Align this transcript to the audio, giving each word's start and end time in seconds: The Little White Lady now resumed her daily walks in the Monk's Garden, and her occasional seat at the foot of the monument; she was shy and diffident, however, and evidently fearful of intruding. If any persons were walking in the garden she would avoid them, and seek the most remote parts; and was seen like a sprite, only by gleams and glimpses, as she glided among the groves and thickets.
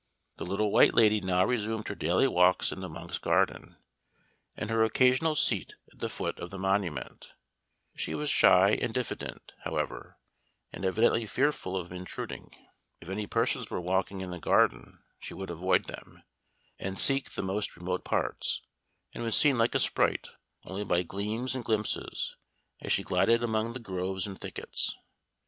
The 0.37 0.47
Little 0.47 0.71
White 0.71 0.95
Lady 0.95 1.21
now 1.21 1.45
resumed 1.45 1.87
her 1.87 1.93
daily 1.93 2.27
walks 2.27 2.71
in 2.71 2.79
the 2.79 2.89
Monk's 2.89 3.19
Garden, 3.19 3.75
and 4.57 4.71
her 4.71 4.83
occasional 4.83 5.35
seat 5.35 5.75
at 5.93 5.99
the 5.99 6.09
foot 6.09 6.39
of 6.39 6.49
the 6.49 6.57
monument; 6.57 7.33
she 7.95 8.15
was 8.15 8.31
shy 8.31 8.71
and 8.81 8.95
diffident, 8.95 9.53
however, 9.63 10.17
and 10.73 10.85
evidently 10.85 11.27
fearful 11.27 11.77
of 11.77 11.91
intruding. 11.91 12.49
If 12.99 13.09
any 13.09 13.27
persons 13.27 13.69
were 13.69 13.79
walking 13.79 14.21
in 14.21 14.31
the 14.31 14.39
garden 14.39 15.03
she 15.19 15.35
would 15.35 15.51
avoid 15.51 15.85
them, 15.85 16.23
and 16.79 16.97
seek 16.97 17.33
the 17.33 17.43
most 17.43 17.75
remote 17.77 18.03
parts; 18.03 18.63
and 19.13 19.23
was 19.23 19.37
seen 19.37 19.59
like 19.59 19.75
a 19.75 19.79
sprite, 19.79 20.29
only 20.63 20.83
by 20.83 21.03
gleams 21.03 21.53
and 21.53 21.63
glimpses, 21.63 22.35
as 22.81 22.91
she 22.91 23.03
glided 23.03 23.43
among 23.43 23.73
the 23.73 23.79
groves 23.79 24.25
and 24.25 24.41
thickets. 24.41 24.97